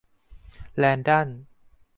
[0.77, 1.39] แรนดัลล์